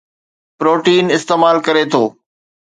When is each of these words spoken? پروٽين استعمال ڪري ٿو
پروٽين 0.59 1.05
استعمال 1.17 1.55
ڪري 1.65 1.83
ٿو 1.91 2.03